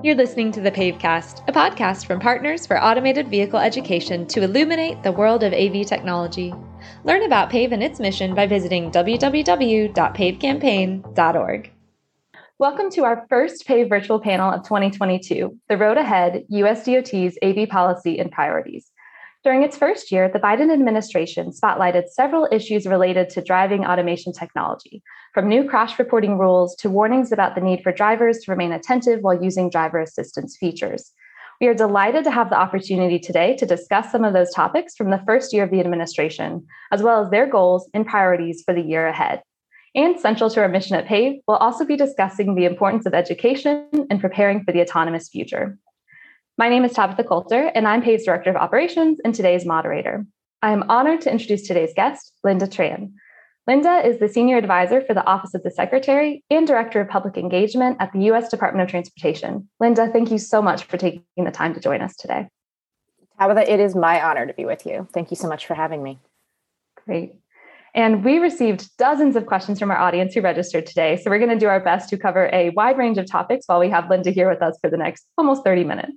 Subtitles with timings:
[0.00, 5.02] You're listening to the Pavecast, a podcast from Partners for Automated Vehicle Education to illuminate
[5.02, 6.54] the world of AV technology.
[7.02, 11.72] Learn about PAVE and its mission by visiting www.pavecampaign.org.
[12.60, 18.20] Welcome to our first PAVE virtual panel of 2022, The Road Ahead, USDOT's AV Policy
[18.20, 18.92] and Priorities.
[19.44, 25.00] During its first year, the Biden administration spotlighted several issues related to driving automation technology,
[25.32, 29.20] from new crash reporting rules to warnings about the need for drivers to remain attentive
[29.20, 31.12] while using driver assistance features.
[31.60, 35.10] We are delighted to have the opportunity today to discuss some of those topics from
[35.10, 38.82] the first year of the administration, as well as their goals and priorities for the
[38.82, 39.42] year ahead.
[39.94, 43.88] And central to our mission at PAVE, we'll also be discussing the importance of education
[44.10, 45.78] and preparing for the autonomous future.
[46.58, 50.26] My name is Tabitha Colter, and I'm PAVE's Director of Operations and today's moderator.
[50.60, 53.12] I am honored to introduce today's guest, Lynda Tran.
[53.70, 57.36] Lynda is the Senior Advisor for the Office of the Secretary and Director of Public
[57.36, 58.48] Engagement at the U.S.
[58.48, 59.68] Department of Transportation.
[59.80, 62.48] Lynda, thank you so much for taking the time to join us today.
[63.38, 65.06] Tabitha, it is my honor to be with you.
[65.14, 66.18] Thank you so much for having me.
[67.06, 67.34] Great.
[67.94, 71.18] And we received dozens of questions from our audience who registered today.
[71.22, 73.78] So we're going to do our best to cover a wide range of topics while
[73.78, 76.14] we have Lynda here with us for the next almost 30 minutes.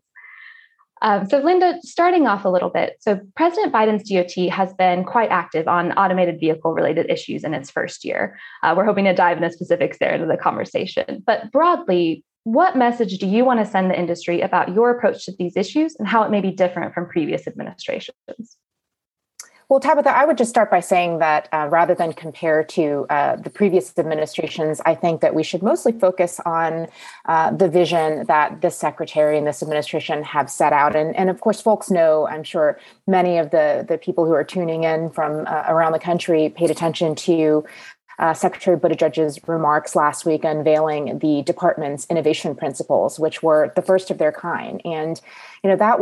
[1.01, 2.97] Um, so, Lynda, starting off a little bit.
[2.99, 7.71] So, President Biden's DOT has been quite active on automated vehicle related issues in its
[7.71, 8.37] first year.
[8.63, 11.23] Uh, we're hoping to dive into specifics there into the conversation.
[11.25, 15.33] But broadly, what message do you want to send the industry about your approach to
[15.37, 18.57] these issues and how it may be different from previous administrations?
[19.71, 23.37] Well, Tabitha, I would just start by saying that uh, rather than compare to uh,
[23.37, 26.89] the previous administrations, I think that we should mostly focus on
[27.23, 30.93] uh, the vision that this secretary and this administration have set out.
[30.93, 34.43] And, and of course, folks know, I'm sure many of the, the people who are
[34.43, 37.63] tuning in from uh, around the country paid attention to
[38.19, 44.11] uh, Secretary Buttigieg's remarks last week unveiling the department's innovation principles, which were the first
[44.11, 44.81] of their kind.
[44.83, 45.21] And,
[45.63, 46.01] you know, that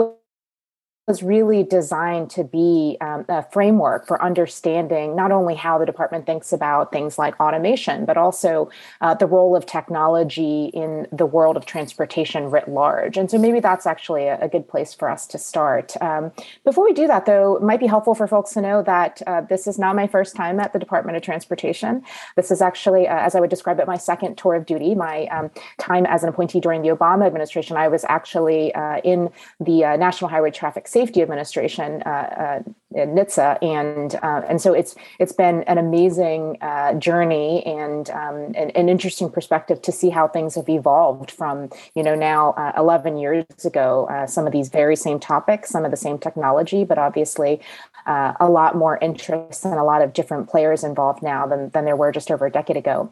[1.09, 6.27] was really designed to be um, a framework for understanding not only how the department
[6.27, 8.69] thinks about things like automation, but also
[9.01, 13.17] uh, the role of technology in the world of transportation writ large.
[13.17, 15.99] And so maybe that's actually a, a good place for us to start.
[15.99, 16.31] Um,
[16.63, 19.41] before we do that, though, it might be helpful for folks to know that uh,
[19.41, 22.03] this is not my first time at the Department of Transportation.
[22.35, 24.93] This is actually, uh, as I would describe it, my second tour of duty.
[24.93, 29.31] My um, time as an appointee during the Obama administration, I was actually uh, in
[29.59, 32.59] the uh, National Highway Traffic Safety Safety Administration, uh, uh,
[32.93, 38.71] NHTSA, and uh, and so it's it's been an amazing uh, journey and um, an,
[38.71, 43.15] an, interesting perspective to see how things have evolved from you know now uh, 11
[43.15, 44.09] years ago.
[44.11, 47.61] Uh, some of these very same topics, some of the same technology, but obviously
[48.05, 51.95] a lot more interest and a lot of different players involved now than than there
[51.95, 53.09] were just over a decade ago.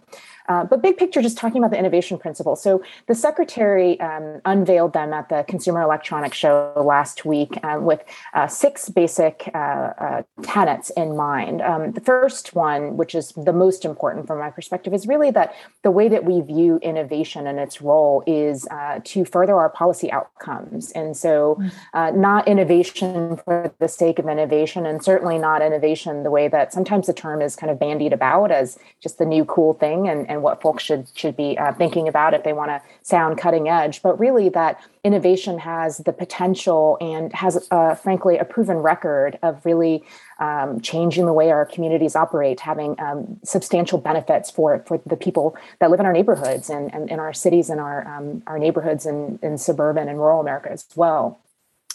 [0.48, 2.62] Uh, but big picture, just talking about the innovation principles.
[2.62, 8.04] So the secretary um, unveiled them at the Consumer Electronics Show last week uh, with
[8.34, 11.62] uh, six basic uh, uh, tenets in mind.
[11.62, 15.54] Um, the first one, which is the most important from my perspective, is really that
[15.84, 18.68] the way that we view innovation and its role is
[19.04, 20.92] to further our policy outcomes.
[20.92, 21.62] And so,
[21.94, 27.08] not innovation for the sake of innovation, and certainly not innovation the way that sometimes
[27.08, 30.37] the term is kind of bandied about as just the new cool thing and, and
[30.38, 33.68] and what folks should should be uh, thinking about if they want to sound cutting
[33.68, 39.38] edge but really that innovation has the potential and has uh, frankly a proven record
[39.42, 40.04] of really
[40.40, 45.58] um, changing the way our communities operate having um, substantial benefits for for the people
[45.80, 49.40] that live in our neighborhoods and, in our cities and our um, our neighborhoods in,
[49.42, 51.40] in suburban and rural america as well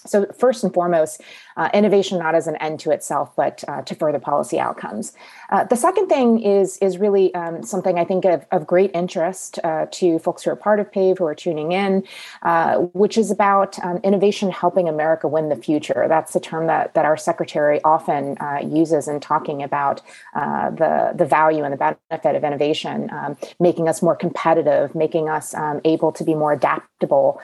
[0.06, 1.20] so, first and foremost,
[1.56, 5.12] uh, innovation not as an end to itself, but uh, to further policy outcomes.
[5.50, 9.58] Uh, the second thing is is really um, something I think of, of great interest
[9.64, 12.04] uh, to folks who are part of PAVE who are tuning in,
[12.42, 16.06] uh, which is about um, innovation helping America win the future.
[16.08, 20.00] That's the term that that our secretary often uh, uses in talking about
[20.34, 25.54] the the value and the benefit of innovation, um, making us more competitive, making us
[25.54, 27.40] um, able to be more adaptable,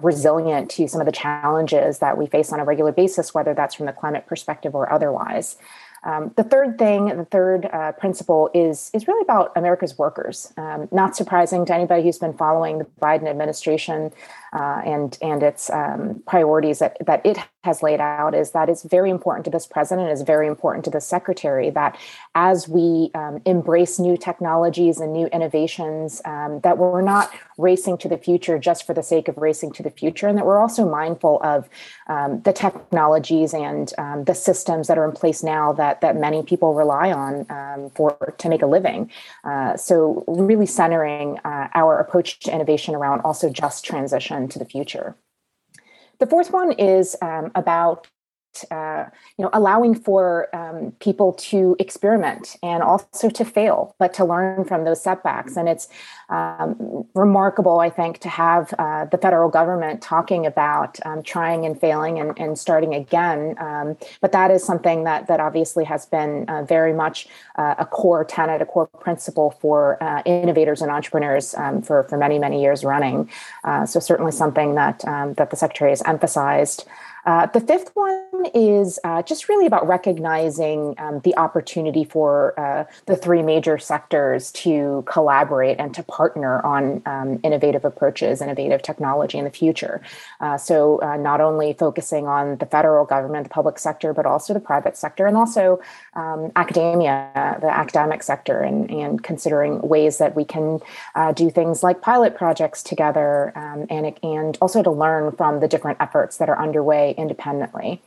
[0.00, 3.54] resilient to some of the challenges challenges that we face on a regular basis, whether
[3.54, 5.56] that's from the climate perspective or otherwise.
[6.02, 10.52] Um, the third thing, the third uh, principle is is really about America's workers.
[10.56, 14.12] Um, not surprising to anybody who's been following the Biden administration
[14.52, 18.82] uh, and and its um, priorities that that it has laid out is that it's
[18.84, 21.98] very important to this president is very important to the secretary that
[22.34, 28.08] as we um, embrace new technologies and new innovations um, that we're not racing to
[28.08, 30.88] the future just for the sake of racing to the future and that we're also
[30.88, 31.68] mindful of
[32.10, 36.42] um, the technologies and um, the systems that are in place now that that many
[36.42, 39.10] people rely on um, for to make a living.
[39.44, 44.64] Uh, so really centering uh, our approach to innovation around also just transition to the
[44.64, 45.14] future.
[46.18, 48.08] The fourth one is um, about
[48.70, 49.04] uh,
[49.36, 54.64] you know allowing for um, people to experiment and also to fail but to learn
[54.64, 55.56] from those setbacks.
[55.56, 55.88] And it's
[56.28, 61.80] um, remarkable i think to have uh, the federal government talking about um, trying and
[61.80, 63.56] failing and, and starting again.
[63.58, 67.26] Um, but that is something that that obviously has been uh, very much
[67.56, 72.16] uh, a core tenet a core principle for uh, innovators and entrepreneurs um, for for
[72.16, 73.28] many many years running.
[73.64, 76.86] Uh, so certainly something that um, that the secretary has emphasized
[77.26, 82.84] uh, the fifth one is uh, just really about recognizing um, the opportunity for uh,
[83.06, 89.38] the three major sectors to collaborate and to partner on um, innovative approaches, innovative technology
[89.38, 90.00] in the future.
[90.40, 94.54] Uh, so, uh, not only focusing on the federal government, the public sector, but also
[94.54, 95.80] the private sector, and also
[96.14, 100.80] um, academia, the academic sector, and, and considering ways that we can
[101.34, 105.98] do things like pilot projects together, um, and, and also to learn from the different
[106.00, 108.02] efforts that are underway independently.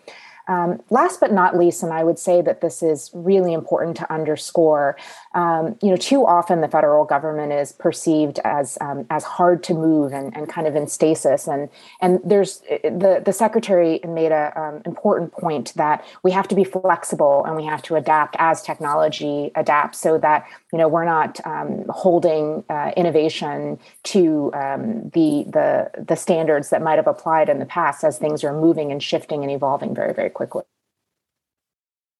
[0.47, 4.11] Um, last but not least, and I would say that this is really important to
[4.11, 4.97] underscore,
[5.33, 9.73] um, you know, too often the federal government is perceived as um, as hard to
[9.73, 11.47] move and, and kind of in stasis.
[11.47, 11.69] And
[12.01, 16.65] and there's the the secretary made a um, important point that we have to be
[16.65, 21.39] flexible and we have to adapt as technology adapts, so that you know we're not
[21.45, 27.59] um, holding uh, innovation to um, the the the standards that might have applied in
[27.59, 30.63] the past as things are moving and shifting and evolving very very quickly.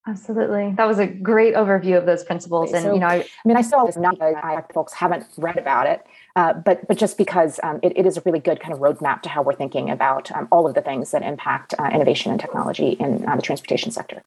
[0.06, 0.74] Absolutely.
[0.76, 2.74] That was a great overview of those principles.
[2.74, 5.58] And, so, you know, I, I mean, I saw this not I, folks haven't read
[5.58, 6.06] about it,
[6.36, 9.22] uh, but, but just because um, it, it is a really good kind of roadmap
[9.22, 12.42] to how we're thinking about um, all of the things that impact uh, innovation and
[12.42, 14.24] technology in uh, the transportation sector.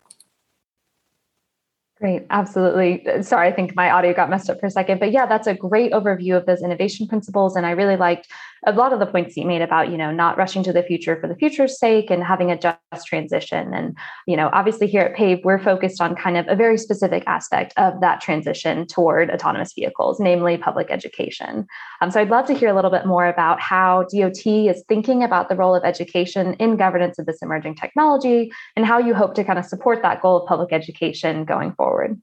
[1.99, 3.07] Great, absolutely.
[3.09, 5.47] Uh, sorry, I think my audio got messed up for a second, but yeah, that's
[5.47, 7.57] a great overview of those innovation principles.
[7.57, 8.29] And I really liked
[8.67, 11.19] a lot of the points you made about you know not rushing to the future
[11.21, 13.73] for the future's sake and having a just transition.
[13.73, 13.97] And
[14.27, 17.73] you know obviously here at pave we're focused on kind of a very specific aspect
[17.77, 21.67] of that transition toward autonomous vehicles namely public education.
[22.01, 25.23] Um, so i'd love to hear a little bit more about how dot is thinking
[25.23, 29.35] about the role of education in governance of this emerging technology and how you hope
[29.35, 32.21] to kind of support that goal of public education going forward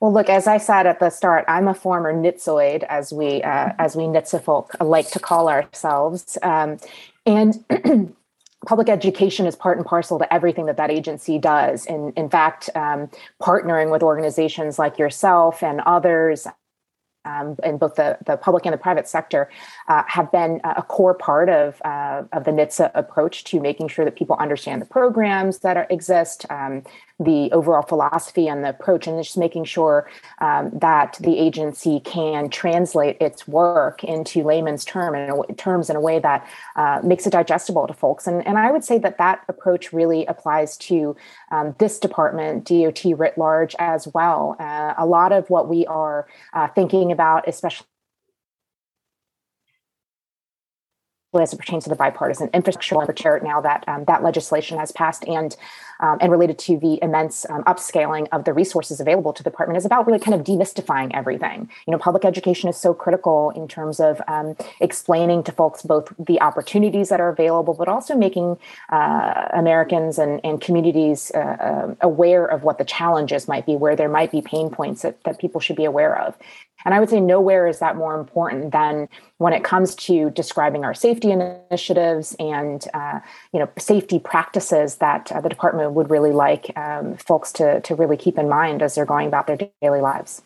[0.00, 3.72] well, look, as I said at the start, I'm a former Nitzoid, as we uh,
[3.78, 6.78] as we NHTSA folk like to call ourselves, um,
[7.26, 7.64] and.
[8.66, 11.86] public education is part and parcel to everything that that agency does.
[11.86, 13.08] In, in fact, um,
[13.40, 16.46] partnering with organizations like yourself and others
[17.24, 19.50] um, in both the, the public and the private sector
[19.88, 24.04] uh, have been a core part of, uh, of the NHTSA approach to making sure
[24.04, 26.82] that people understand the programs that are, exist, um,
[27.18, 30.08] the overall philosophy and the approach, and just making sure
[30.40, 36.00] um, that the agency can translate its work into layman's term in terms in a
[36.00, 38.26] way that uh, makes it digestible to folks.
[38.26, 41.14] And, and I would say that that approach really applies to
[41.50, 44.56] um, this department, DOT writ large, as well.
[44.58, 47.86] Uh, a lot of what we are uh, thinking about, especially
[51.38, 55.56] as it pertains to the bipartisan infrastructure now that um, that legislation has passed and
[56.00, 59.76] um, and related to the immense um, upscaling of the resources available to the department
[59.76, 61.68] is about really kind of demystifying everything.
[61.86, 66.12] You know, public education is so critical in terms of um, explaining to folks both
[66.18, 68.58] the opportunities that are available, but also making
[68.90, 73.96] uh, Americans and, and communities uh, uh, aware of what the challenges might be, where
[73.96, 76.36] there might be pain points that, that people should be aware of.
[76.84, 80.84] And I would say nowhere is that more important than when it comes to describing
[80.84, 83.20] our safety initiatives and uh,
[83.52, 87.94] you know safety practices that uh, the department would really like um, folks to to
[87.94, 90.42] really keep in mind as they're going about their daily lives.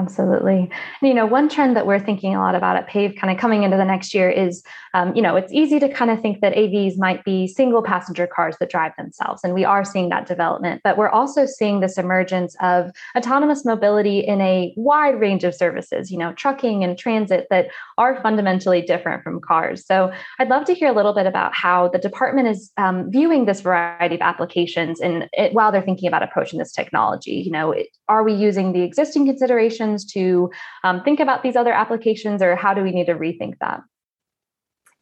[0.00, 0.70] Absolutely.
[1.02, 3.64] You know, one trend that we're thinking a lot about at PAVE kind of coming
[3.64, 4.62] into the next year is,
[4.94, 8.28] um, you know, it's easy to kind of think that AVs might be single passenger
[8.28, 9.42] cars that drive themselves.
[9.42, 14.20] And we are seeing that development, but we're also seeing this emergence of autonomous mobility
[14.20, 19.24] in a wide range of services, you know, trucking and transit that are fundamentally different
[19.24, 19.84] from cars.
[19.84, 23.46] So I'd love to hear a little bit about how the department is um, viewing
[23.46, 27.42] this variety of applications and while they're thinking about approaching this technology.
[27.44, 29.87] You know, it, are we using the existing considerations?
[29.96, 30.50] To
[30.84, 33.80] um, think about these other applications, or how do we need to rethink that?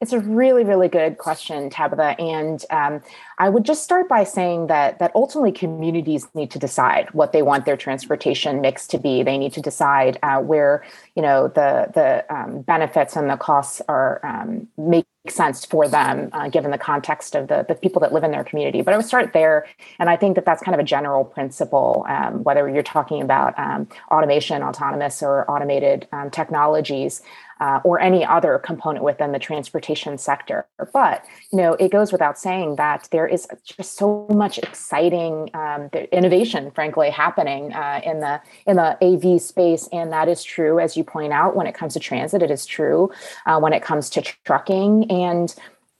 [0.03, 2.21] It's a really, really good question, Tabitha.
[2.21, 3.01] And um,
[3.39, 7.41] I would just start by saying that that ultimately communities need to decide what they
[7.41, 9.23] want their transportation mix to be.
[9.23, 10.85] They need to decide uh, where
[11.15, 16.29] you know the the um, benefits and the costs are um, making sense for them
[16.33, 18.97] uh, given the context of the, the people that live in their community but i
[18.97, 19.67] would start there
[19.99, 23.59] and i think that that's kind of a general principle um, whether you're talking about
[23.59, 27.23] um, automation autonomous or automated um, technologies
[27.61, 30.67] uh, or any other component within the transportation sector.
[30.93, 35.89] But you know, it goes without saying that there is just so much exciting um,
[36.13, 40.97] innovation, frankly, happening uh, in the in the AV space, and that is true, as
[40.97, 42.43] you point out, when it comes to transit.
[42.43, 43.11] It is true
[43.47, 45.55] uh, when it comes to trucking and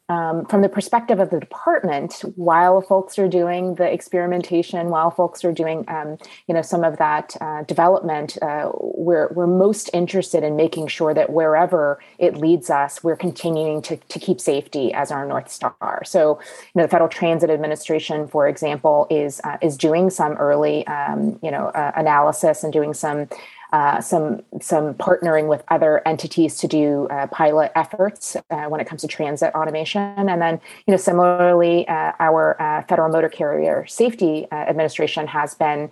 [0.09, 5.45] um, from the perspective of the department, while folks are doing the experimentation, while folks
[5.45, 10.45] are doing, um, you know, some of that uh, development, uh, we're we're most interested
[10.45, 15.11] in making sure that wherever it leads us, we're continuing to to keep safety as
[15.11, 16.03] our north star.
[16.05, 20.87] So, you know, the Federal Transit Administration, for example, is uh, is doing some early,
[20.87, 23.29] um, you know, uh, analysis and doing some
[23.73, 28.87] uh, some some partnering with other entities to do uh, pilot efforts uh, when it
[28.87, 32.57] comes to transit automation, and then you know similarly, uh, our
[32.89, 35.91] Federal Motor Carrier Safety Administration has been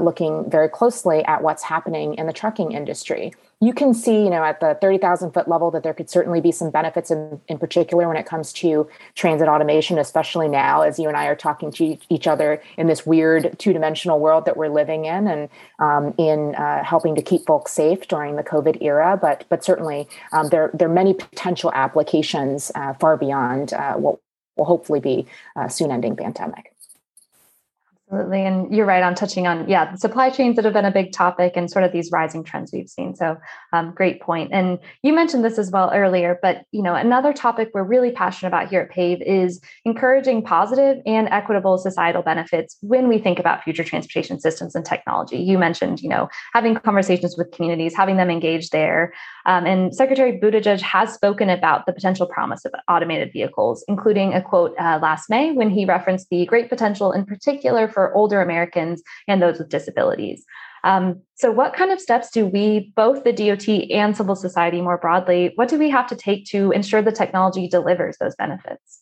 [0.00, 4.44] looking very closely at what's happening in the trucking industry you can see, you know,
[4.44, 8.06] at the 30,000 foot level that there could certainly be some benefits in, in particular
[8.06, 11.96] when it comes to transit automation, especially now as you and I are talking to
[12.08, 15.48] each other in this weird two dimensional world that we're living in and
[15.80, 19.18] um, in uh, helping to keep folks safe during the COVID era.
[19.20, 24.20] But, but certainly um, there, there are many potential applications uh, far beyond uh, what
[24.56, 26.72] will hopefully be a soon ending pandemic.
[28.10, 28.46] Absolutely.
[28.46, 31.52] And you're right on touching on, yeah, supply chains that have been a big topic
[31.56, 33.14] and sort of these rising trends we've seen.
[33.14, 33.36] So
[33.74, 34.48] um, great point.
[34.50, 38.48] And you mentioned this as well earlier, but you know, another topic we're really passionate
[38.48, 43.62] about here at PAVE is encouraging positive and equitable societal benefits when we think about
[43.62, 45.36] future transportation systems and technology.
[45.36, 49.12] You mentioned, you know, having conversations with communities, having them engage there.
[49.48, 54.42] Um, and Secretary Buttigieg has spoken about the potential promise of automated vehicles, including a
[54.42, 59.02] quote uh, last May when he referenced the great potential in particular for older Americans
[59.26, 60.44] and those with disabilities.
[60.84, 64.98] Um, so, what kind of steps do we, both the DOT and civil society more
[64.98, 69.00] broadly, what do we have to take to ensure the technology delivers those benefits?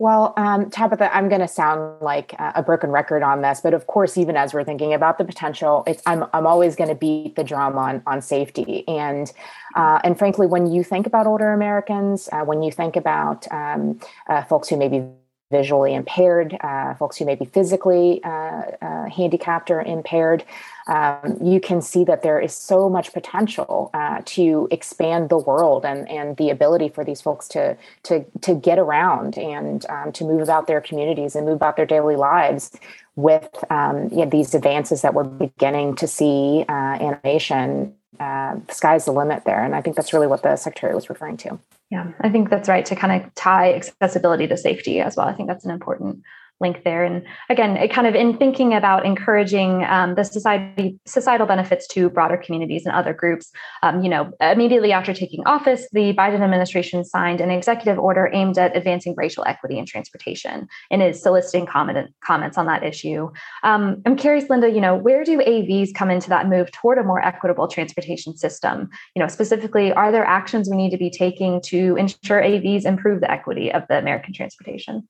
[0.00, 3.88] Well, um, Tabitha, I'm going to sound like a broken record on this, but of
[3.88, 7.34] course, even as we're thinking about the potential, it's I'm I'm always going to beat
[7.34, 9.32] the drum on on safety, and
[9.74, 13.98] uh, and frankly, when you think about older Americans, uh, when you think about um,
[14.28, 15.02] uh, folks who may be
[15.50, 20.44] visually impaired, uh, folks who may be physically uh, uh, handicapped or impaired,
[20.88, 25.84] um, you can see that there is so much potential uh, to expand the world
[25.84, 30.24] and, and the ability for these folks to to to get around and um, to
[30.24, 32.78] move about their communities and move about their daily lives
[33.16, 38.74] with um, you know, these advances that we're beginning to see uh, animation uh, the
[38.74, 39.62] sky's the limit there.
[39.62, 41.58] And I think that's really what the secretary was referring to.
[41.90, 45.26] Yeah, I think that's right to kind of tie accessibility to safety as well.
[45.26, 46.22] I think that's an important
[46.60, 47.04] link there.
[47.04, 52.10] And again, it kind of in thinking about encouraging um, the society societal benefits to
[52.10, 53.50] broader communities and other groups.
[53.82, 58.58] Um, you know, immediately after taking office, the Biden administration signed an executive order aimed
[58.58, 63.30] at advancing racial equity in transportation and is soliciting comment, comments on that issue.
[63.62, 64.72] Um, I'm curious, Lynda.
[64.74, 68.88] You know, where do AVs come into that move toward a more equitable transportation system?
[69.14, 73.20] You know, specifically, are there actions we need to be taking to ensure AVs improve
[73.20, 75.08] the equity of the American transportation?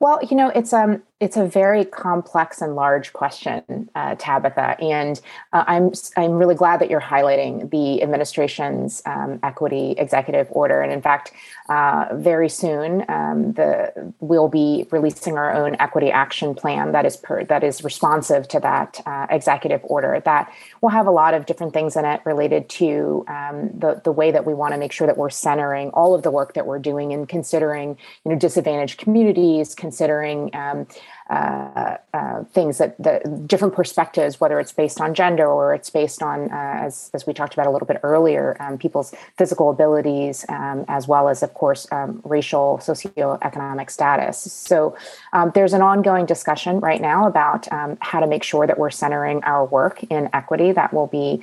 [0.00, 5.18] Well, you know, it's um it's a very complex and large question, uh, Tabitha, and
[5.52, 10.82] uh, I'm I'm really glad that you're highlighting the administration's um, equity executive order.
[10.82, 11.32] And in fact,
[11.70, 17.16] uh, very soon, um, the we'll be releasing our own equity action plan that is
[17.16, 20.20] per, that is responsive to that uh, executive order.
[20.24, 24.12] That will have a lot of different things in it related to um, the the
[24.12, 26.66] way that we want to make sure that we're centering all of the work that
[26.66, 30.86] we're doing and considering you know disadvantaged communities, considering um,
[31.28, 36.22] uh, uh, things that the different perspectives, whether it's based on gender or it's based
[36.22, 40.46] on, uh, as, as we talked about a little bit earlier, um, people's physical abilities,
[40.48, 44.38] um, as well as, of course, um, racial, socioeconomic status.
[44.70, 44.96] So
[45.34, 47.68] um, there's an ongoing discussion right now about
[48.00, 51.42] how to make sure that we're centering our work in equity that will be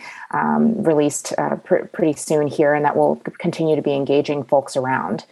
[0.91, 5.25] released uh, pr- pretty soon here and that will continue to be engaging folks around.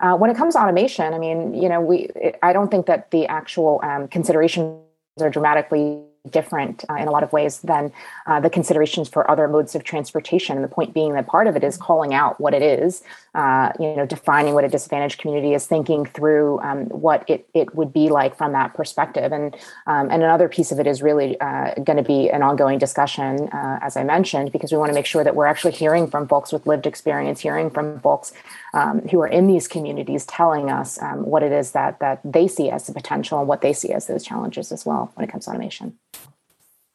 [0.00, 2.10] Uh, when it comes to automation, I mean, you know, we
[2.42, 4.80] I don't think that the actual um, considerations
[5.20, 7.92] are dramatically different uh, in a lot of ways than
[8.26, 10.56] uh, the considerations for other modes of transportation.
[10.56, 13.02] And the point being that part of it is calling out what it is,
[13.34, 17.74] uh, you know, defining what a disadvantaged community is, thinking through um, what it, it
[17.74, 19.32] would be like from that perspective.
[19.32, 19.54] And
[19.86, 23.48] um, and another piece of it is really uh, going to be an ongoing discussion,
[23.48, 26.26] uh, as I mentioned, because we want to make sure that we're actually hearing from
[26.26, 28.32] folks with lived experience, hearing from folks
[28.72, 32.48] um, who are in these communities, telling us um, what it is that that they
[32.48, 35.30] see as the potential and what they see as those challenges as well when it
[35.30, 35.98] comes to automation.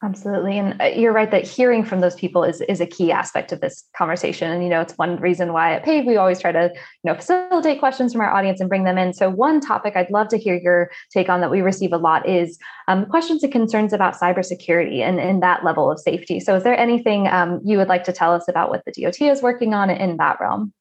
[0.02, 0.58] Absolutely.
[0.58, 3.60] And uh, you're right that hearing from those people is, is a key aspect of
[3.60, 4.50] this conversation.
[4.50, 7.14] And, you know, it's one reason why at PAVE, we always try to, you know,
[7.14, 9.12] facilitate questions from our audience and bring them in.
[9.12, 12.26] So one topic I'd love to hear your take on that we receive a lot
[12.26, 16.40] is um, questions and concerns about cybersecurity and, and that level of safety.
[16.40, 19.20] So is there anything um, you would like to tell us about what the DOT
[19.20, 20.72] is working on in that realm?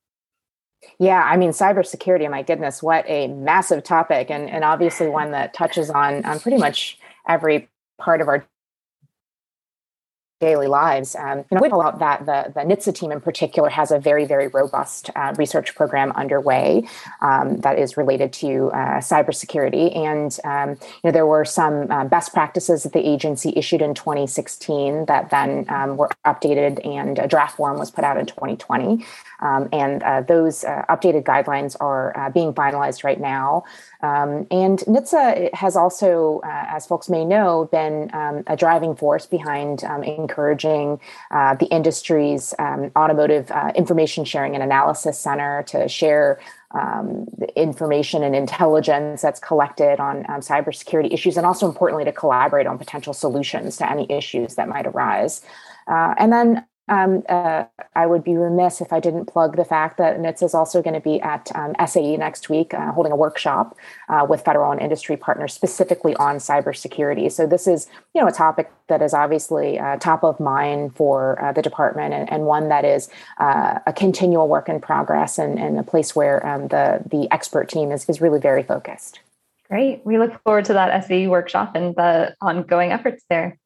[0.98, 4.32] Yeah, I mean, cybersecurity, my goodness, what a massive topic.
[4.32, 6.98] And, and obviously one that touches on, on pretty much
[7.28, 7.68] every
[8.00, 8.46] part of our
[10.39, 11.15] daily lives.
[11.15, 14.00] Um, you know, we call out that the, the NHTSA team in particular has a
[14.00, 16.88] very, very robust uh, research program underway
[17.22, 19.96] um, that is related to uh, cybersecurity.
[19.96, 23.93] And, um, you know, there were some uh, best practices that the agency issued in
[23.93, 29.05] 2016 that then um, were updated and a draft form was put out in 2020.
[29.41, 33.63] Um, and uh, those uh, updated guidelines are uh, being finalized right now.
[34.01, 39.25] Um, and NHTSA has also, uh, as folks may know, been um, a driving force
[39.25, 41.00] behind um, encouraging
[41.31, 46.39] uh, the industry's um, automotive uh, information sharing and analysis center to share
[46.71, 52.67] um, information and intelligence that's collected on um, cybersecurity issues, and also importantly to collaborate
[52.67, 55.41] on potential solutions to any issues that might arise.
[55.88, 57.65] Uh, and then um, uh,
[57.96, 60.96] I would be remiss if I didn't plug the fact that NHTSA is also going
[60.96, 63.77] to be at um, SAE next week, uh, holding a workshop
[64.10, 67.31] uh, with federal and industry partners specifically on cybersecurity.
[67.31, 71.41] So this is, you know, a topic that is obviously uh, top of mind for
[71.41, 75.60] uh, the department, and, and, one that is uh, a continual work in progress, and,
[75.60, 79.19] and a place where um, the the expert team is is really very focused.
[79.69, 80.01] Great.
[80.03, 83.60] We look forward to that SAE workshop and the ongoing efforts there.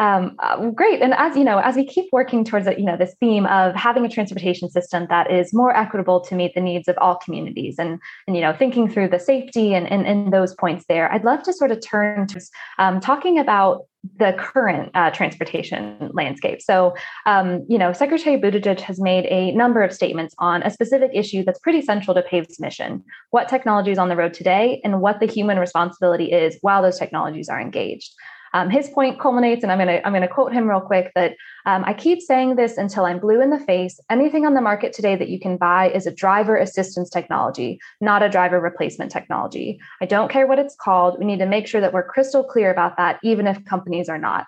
[0.00, 1.02] Um, uh, great.
[1.02, 4.04] And as you know, as we keep working towards you know this theme of having
[4.04, 7.98] a transportation system that is more equitable to meet the needs of all communities, and,
[8.28, 11.42] and you know thinking through the safety and, and, and those points there, I'd love
[11.44, 12.40] to sort of turn to
[12.78, 13.86] um, talking about
[14.18, 16.62] the current uh, transportation landscape.
[16.62, 16.94] So,
[17.26, 21.42] um, you know, Secretary Buttigieg has made a number of statements on a specific issue
[21.42, 25.18] that's pretty central to PAVE's mission: what technology is on the road today, and what
[25.18, 28.14] the human responsibility is while those technologies are engaged.
[28.58, 31.12] Um, his point culminates, and I'm going to I'm going to quote him real quick
[31.14, 34.00] that um, I keep saying this until I'm blue in the face.
[34.10, 38.24] Anything on the market today that you can buy is a driver assistance technology, not
[38.24, 39.78] a driver replacement technology.
[40.00, 41.20] I don't care what it's called.
[41.20, 44.18] We need to make sure that we're crystal clear about that, even if companies are
[44.18, 44.46] not.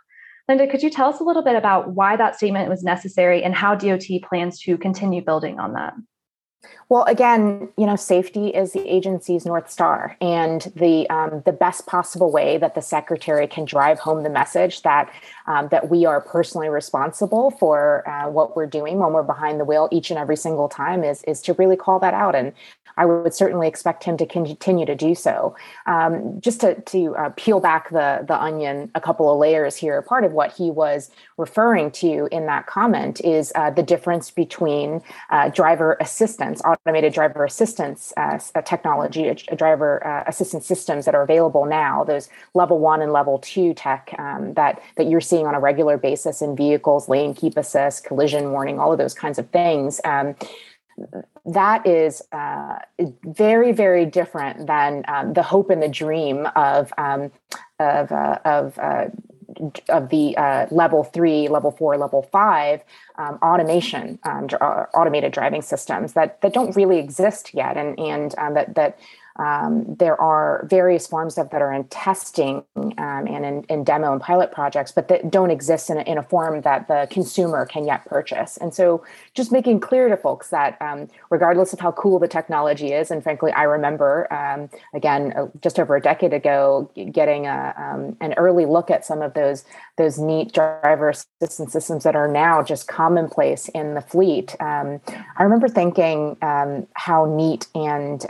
[0.51, 3.55] Lynda, could you tell us a little bit about why that statement was necessary and
[3.55, 5.95] how DOT plans to continue building on that?
[6.89, 11.87] Well, again, you know, safety is the agency's north star, and the um, the best
[11.87, 15.11] possible way that the secretary can drive home the message that
[15.47, 19.65] um, that we are personally responsible for uh, what we're doing when we're behind the
[19.65, 22.53] wheel each and every single time is is to really call that out and
[22.97, 25.57] I would certainly expect him to continue to do so.
[25.87, 30.03] Um, just to, to uh, peel back the, the onion a couple of layers here,
[30.03, 35.03] part of what he was referring to in that comment is uh, the difference between
[35.31, 41.65] uh, driver assistance, automated driver assistance uh, technology, driver uh, assistance systems that are available
[41.65, 45.61] now, those level one and level two tech um, that, that you're seeing on a
[45.61, 50.01] regular basis in vehicles, lane keep assist, collision warning, all of those kinds of things.
[50.05, 50.37] Um,
[51.47, 52.79] that is uh,
[53.25, 57.33] very, very different than um, the hope and the dream of um,
[57.79, 59.07] of uh, of uh,
[59.89, 62.83] of the uh, level three, level four, level five
[63.17, 64.47] um, automation, um,
[64.95, 68.99] automated driving systems that that don't really exist yet, and and um, that that
[69.41, 74.13] um, there are various forms of that are in testing um, and in, in, demo
[74.13, 77.65] and pilot projects, but that don't exist in a, in a, form that the consumer
[77.65, 78.59] can yet purchase.
[78.59, 79.03] And so,
[79.35, 83.23] just making clear to folks that um, regardless of how cool the technology is, and
[83.23, 88.35] frankly, I remember um, again uh, just over a decade ago getting a, um, an
[88.35, 89.65] early look at some of those
[89.97, 94.55] those neat driver assistance systems that are now just commonplace in the fleet.
[94.61, 95.01] Um,
[95.39, 98.27] I remember thinking how neat and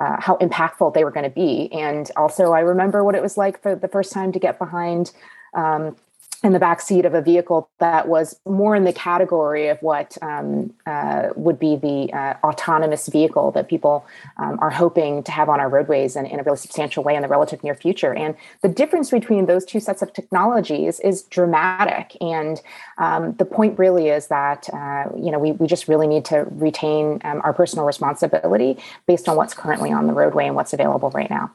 [0.00, 1.70] uh, how impactful they were going to be.
[1.72, 5.12] And also, I remember what it was like for the first time to get behind
[5.54, 5.96] um,
[6.42, 10.16] in the back seat of a vehicle that was more in the category of what
[10.22, 14.06] um, uh, would be the uh, autonomous vehicle that people
[14.38, 17.20] um, are hoping to have on our roadways in, in, a really substantial way in
[17.20, 18.14] the relative near future.
[18.14, 22.16] And the difference between those two sets of technologies is dramatic.
[22.22, 22.60] And
[22.96, 26.46] um, the point really is that uh, you know we, we just really need to
[26.52, 31.10] retain um, our personal responsibility based on what's currently on the roadway and what's available
[31.10, 31.50] right now.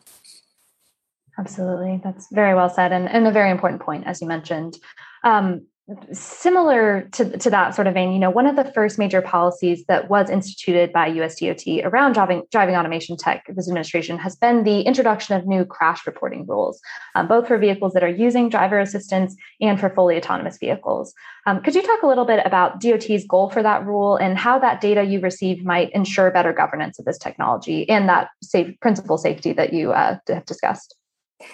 [1.38, 2.00] Absolutely.
[2.04, 4.78] That's very well said and, and a very important point, as you mentioned.
[5.24, 5.66] Um,
[6.12, 9.86] similar to, to that sort of vein, you know, one of the first major policies
[9.88, 14.82] that was instituted by USDOT around driving, driving automation tech this administration has been the
[14.82, 16.82] introduction of new crash reporting rules,
[17.14, 21.14] um, both for vehicles that are using driver assistance and for fully autonomous vehicles.
[21.46, 24.58] Um, could you talk a little bit about DOT's goal for that rule and how
[24.58, 29.20] that data you receive might ensure better governance of this technology and that safe principal
[29.20, 30.96] safety that you uh, have discussed?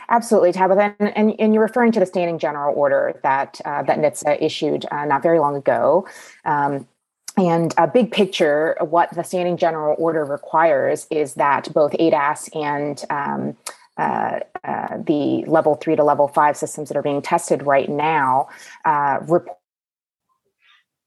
[0.10, 3.98] Absolutely, Tabitha, and, and, and, you're referring to the standing general order that uh, that
[3.98, 6.08] NHTSA issued uh, not very long ago.
[6.46, 6.88] Um,
[7.38, 13.04] and a big picture, what the standing general order requires is that both ADAS and
[13.10, 13.58] um,
[13.98, 18.48] uh, uh, the level three to level five systems that are being tested right now
[18.86, 19.58] uh, report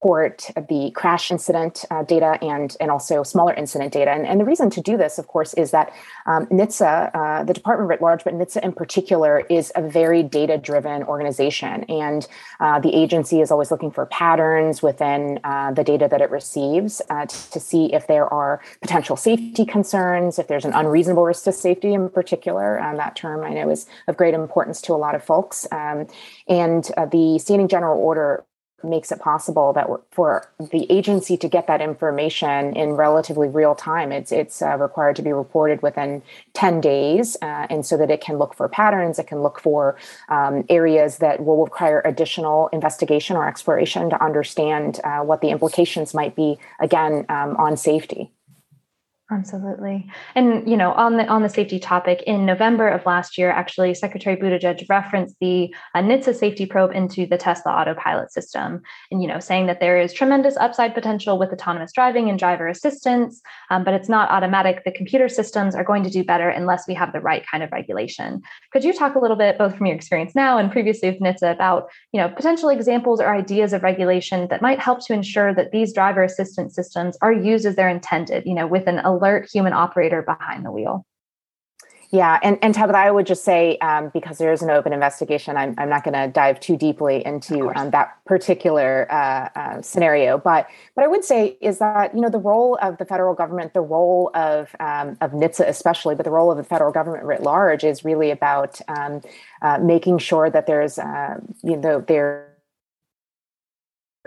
[0.04, 4.10] report the crash incident uh, data and, and also smaller incident data.
[4.10, 5.94] And, and the reason to do this, of course, is that
[6.26, 10.58] um, NHTSA, uh, the department writ large, but NHTSA in particular, is a very data
[10.58, 11.84] driven organization.
[11.84, 12.26] And
[12.60, 17.00] uh, the agency is always looking for patterns within uh, the data that it receives
[17.08, 21.44] uh, to, to see if there are potential safety concerns, if there's an unreasonable risk
[21.44, 22.78] to safety in particular.
[22.78, 25.66] Um, that term I know is of great importance to a lot of folks.
[25.72, 26.08] Um,
[26.46, 28.44] and uh, the standing general order
[28.84, 34.12] makes it possible that for the agency to get that information in relatively real time
[34.12, 38.20] it's it's uh, required to be reported within 10 days uh, and so that it
[38.20, 39.96] can look for patterns it can look for
[40.28, 46.14] um, areas that will require additional investigation or exploration to understand uh, what the implications
[46.14, 48.30] might be again um, on safety
[49.30, 50.06] Absolutely.
[50.34, 53.94] And you know, on the on the safety topic, in November of last year, actually,
[53.94, 59.28] Secretary Buttigieg referenced the uh, NHTSA safety probe into the Tesla autopilot system, and you
[59.28, 63.82] know, saying that there is tremendous upside potential with autonomous driving and driver assistance, um,
[63.82, 64.84] but it's not automatic.
[64.84, 67.72] The computer systems are going to do better unless we have the right kind of
[67.72, 68.42] regulation.
[68.74, 71.50] Could you talk a little bit, both from your experience now and previously with NHTSA,
[71.50, 75.70] about you know potential examples or ideas of regulation that might help to ensure that
[75.70, 79.72] these driver assistance systems are used as they're intended, you know, with an alert human
[79.72, 81.06] operator behind the wheel.
[82.14, 85.56] Yeah, and, and Tabitha, I would just say um, because there is an open investigation,
[85.56, 90.38] I'm, I'm not going to dive too deeply into um, that particular uh, uh, scenario.
[90.38, 93.74] But what I would say is that you know the role of the federal government,
[93.74, 97.42] the role of um, of NHTSA especially, but the role of the federal government writ
[97.42, 99.20] large is really about um,
[99.62, 102.54] uh, making sure that there's uh, you know there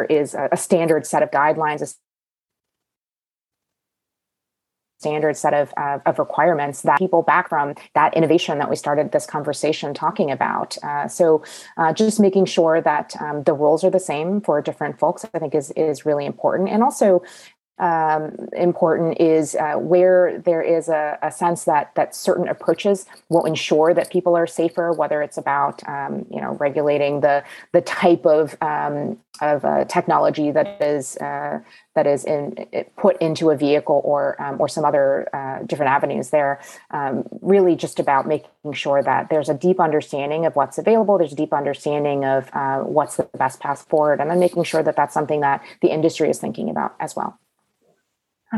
[0.09, 1.81] is a standard set of guidelines,
[4.99, 9.11] standard set of, uh, of requirements that people back from that innovation that we started
[9.11, 10.77] this conversation talking about.
[10.83, 11.43] Uh, so
[11.77, 15.39] uh, just making sure that um, the rules are the same for different folks, I
[15.39, 16.69] think is, is really important.
[16.69, 17.21] And also
[17.79, 23.45] um, important is uh, where there is a, a, sense that that certain approaches will
[23.45, 28.25] ensure that people are safer, whether it's about um, you know regulating the the type
[28.25, 31.59] of um, of uh, technology that is uh,
[31.93, 32.65] that is in
[32.97, 36.31] put into a vehicle or um, or some other uh, different avenues.
[36.31, 36.59] There,
[36.89, 41.19] um, really just about making sure that there's a deep understanding of what's available.
[41.19, 44.81] There's a deep understanding of uh, what's the best path forward, and then making sure
[44.81, 47.37] that that's something that the industry is thinking about as well.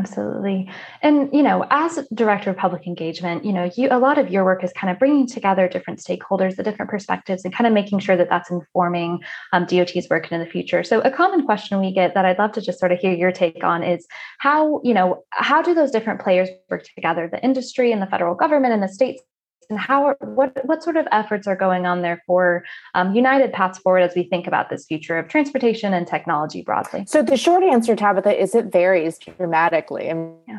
[0.00, 0.66] Absolutely.
[1.02, 4.44] And, you know, as director of public engagement, you know, you, a lot of your
[4.44, 7.98] work is kind of bringing together different stakeholders, the different perspectives, and kind of making
[7.98, 9.20] sure that that's informing
[9.52, 10.82] um, DOT's work in the future.
[10.82, 13.30] So a common question we get that I'd love to just sort of hear your
[13.30, 14.06] take on is
[14.38, 18.34] how, you know, how do those different players work together, the industry and the federal
[18.34, 19.22] government and the states
[19.68, 23.52] and how are, what what sort of efforts are going on there for um, united
[23.52, 27.04] paths forward as we think about this future of transportation and technology broadly?
[27.06, 30.08] So the short answer tabitha is it varies dramatically.
[30.08, 30.58] And yeah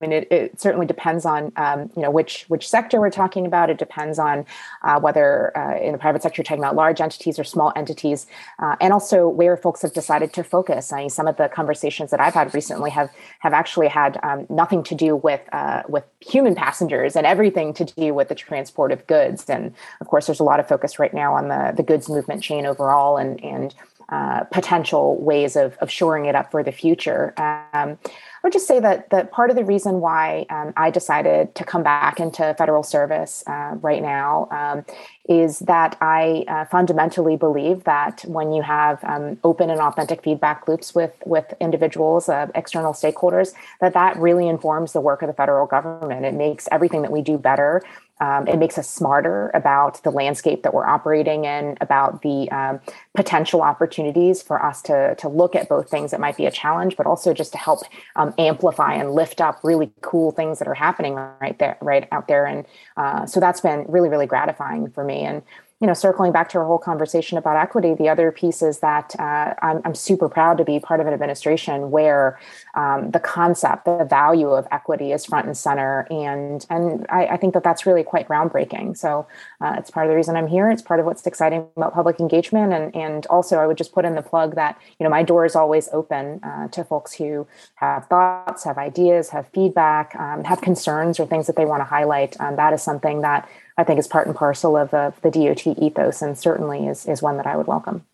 [0.00, 3.70] mean, it, it certainly depends on um, you know which which sector we're talking about.
[3.70, 4.44] It depends on
[4.82, 8.26] uh, whether uh, in the private sector you're talking about large entities or small entities,
[8.58, 10.92] uh, and also where folks have decided to focus.
[10.92, 14.46] I mean, some of the conversations that I've had recently have have actually had um,
[14.50, 18.90] nothing to do with uh, with human passengers and everything to do with the transport
[18.90, 19.48] of goods.
[19.48, 22.42] And of course, there's a lot of focus right now on the the goods movement
[22.42, 23.74] chain overall, and and
[24.10, 27.32] uh, potential ways of, of shoring it up for the future.
[27.38, 27.98] Um,
[28.33, 31.64] I would just say that that part of the reason why um, I decided to
[31.64, 34.84] come back into federal service uh, right now um,
[35.26, 40.68] is that I uh, fundamentally believe that when you have um, open and authentic feedback
[40.68, 45.34] loops with with individuals, uh, external stakeholders, that that really informs the work of the
[45.34, 46.26] federal government.
[46.26, 47.82] It makes everything that we do better.
[48.20, 52.80] Um, it makes us smarter about the landscape that we're operating in, about the um,
[53.14, 56.96] potential opportunities for us to, to look at both things that might be a challenge,
[56.96, 57.80] but also just to help
[58.14, 62.28] um, amplify and lift up really cool things that are happening right there, right out
[62.28, 62.46] there.
[62.46, 65.22] And uh, so that's been really, really gratifying for me.
[65.22, 65.42] And
[65.80, 69.14] you know, circling back to our whole conversation about equity, the other piece is that
[69.18, 72.38] uh, I'm, I'm, super proud to be part of an administration where
[72.74, 77.36] um, the concept, the value of equity is front and center, and and I, I
[77.36, 78.96] think that that's really quite groundbreaking.
[78.96, 79.26] So
[79.60, 80.70] uh, it's part of the reason I'm here.
[80.70, 84.04] It's part of what's exciting about public engagement, and and also I would just put
[84.04, 87.48] in the plug that you know my door is always open uh, to folks who
[87.74, 91.84] have thoughts, have ideas, have feedback, um, have concerns or things that they want to
[91.84, 92.40] highlight.
[92.40, 95.54] Um, that is something that I think is part and parcel of uh, the, the
[95.54, 98.04] DOT ethos and certainly is, is one that I would welcome.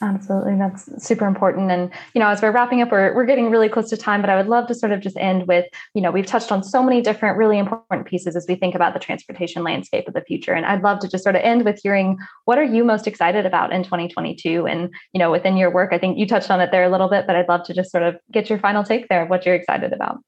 [0.00, 0.54] Absolutely.
[0.54, 1.72] That's super important.
[1.72, 4.30] And, you know, as we're wrapping up, we're, we're getting really close to time, but
[4.30, 6.84] I would love to sort of just end with, you know, we've touched on so
[6.84, 10.52] many different really important pieces as we think about the transportation landscape of the future.
[10.52, 13.44] And I'd love to just sort of end with hearing what are you most excited
[13.44, 14.68] about in 2022?
[14.68, 17.08] And, you know, within your work, I think you touched on it there a little
[17.08, 19.44] bit, but I'd love to just sort of get your final take there of what
[19.44, 20.20] you're excited about.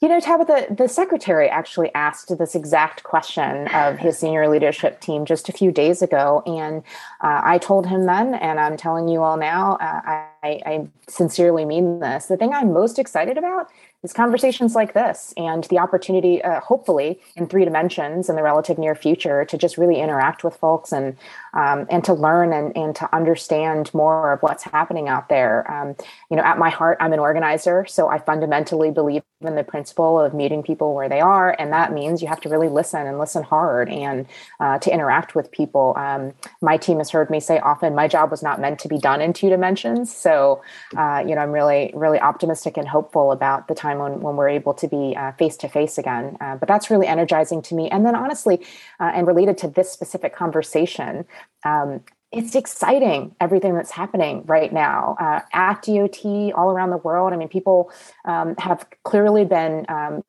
[0.00, 5.26] You know, Tabitha, the secretary actually asked this exact question of his senior leadership team
[5.26, 6.42] just a few days ago.
[6.46, 6.78] And
[7.20, 11.66] uh, I told him then, and I'm telling you all now, uh, I, I sincerely
[11.66, 12.26] mean this.
[12.26, 13.68] The thing I'm most excited about
[14.02, 18.78] is conversations like this and the opportunity, uh, hopefully, in three dimensions in the relative
[18.78, 21.14] near future, to just really interact with folks and
[21.52, 25.70] um, and to learn and, and to understand more of what's happening out there.
[25.70, 25.94] Um,
[26.30, 30.20] you know, at my heart, I'm an organizer, so I fundamentally believe in the principle
[30.20, 33.18] of meeting people where they are, and that means you have to really listen and
[33.18, 34.26] listen hard and
[34.60, 35.94] uh, to interact with people.
[35.96, 38.98] Um, my team has heard me say often, my job was not meant to be
[38.98, 40.14] done in two dimensions.
[40.14, 40.62] So,
[40.96, 44.48] uh, you know, I'm really, really optimistic and hopeful about the time when, when we're
[44.48, 46.36] able to be face to face again.
[46.40, 47.88] Uh, but that's really energizing to me.
[47.88, 48.60] And then, honestly,
[48.98, 51.24] uh, and related to this specific conversation,
[51.64, 57.32] um, it's exciting everything that's happening right now uh, at DOT all around the world.
[57.32, 57.90] I mean, people
[58.24, 60.22] um, have clearly been um,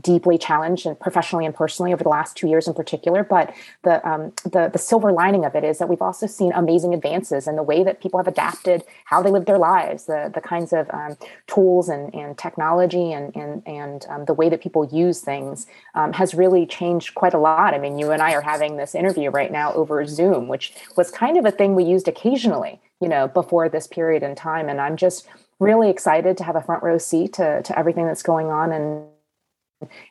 [0.00, 3.24] deeply challenged and professionally and personally over the last two years in particular.
[3.24, 6.94] But the, um, the the silver lining of it is that we've also seen amazing
[6.94, 10.40] advances in the way that people have adapted how they live their lives, the the
[10.40, 11.16] kinds of um,
[11.46, 16.12] tools and, and technology and and and um, the way that people use things um,
[16.12, 17.74] has really changed quite a lot.
[17.74, 21.10] I mean, you and I are having this interview right now over Zoom, which was
[21.10, 24.68] kind of a thing we used occasionally, you know, before this period in time.
[24.68, 25.26] And I'm just
[25.60, 29.04] really excited to have a front row seat to, to everything that's going on and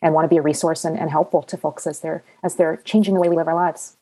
[0.02, 2.78] and want to be a resource and, and helpful to folks as they're as they're
[2.78, 3.98] changing the way we live our lives.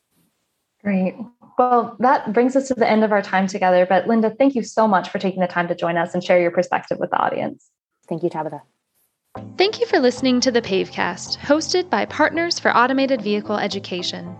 [0.82, 1.14] Great.
[1.58, 3.86] Well, that brings us to the end of our time together.
[3.86, 6.40] But Lynda, thank you so much for taking the time to join us and share
[6.40, 7.70] your perspective with the audience.
[8.08, 8.62] Thank you, Tabitha.
[9.56, 14.34] Thank you for listening to the Pavecast, hosted by Partners for Automated Vehicle Education.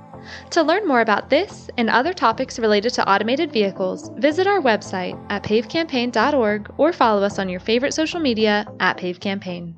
[0.51, 5.19] To learn more about this and other topics related to automated vehicles, visit our website
[5.31, 9.75] at pavecampaign.org or follow us on your favorite social media at PaveCampaign.